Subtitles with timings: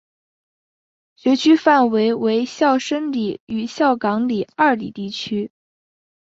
[1.15, 5.51] 学区范围为孝深里与孝冈里二里地区。